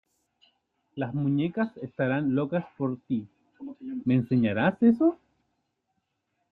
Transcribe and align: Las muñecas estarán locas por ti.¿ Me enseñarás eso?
Las 0.95 1.13
muñecas 1.13 1.77
estarán 1.77 2.33
locas 2.33 2.65
por 2.75 2.97
ti.¿ 3.07 3.27
Me 4.05 4.15
enseñarás 4.15 4.81
eso? 4.81 5.19